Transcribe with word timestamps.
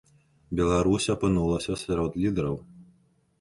Беларусь 0.59 1.07
апынулася 1.15 1.77
сярод 1.83 2.11
лідараў. 2.25 2.59